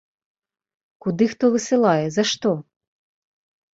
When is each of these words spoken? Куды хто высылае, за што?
Куды 1.05 1.23
хто 1.35 1.45
высылае, 1.55 2.07
за 2.19 2.23
што? 2.33 2.49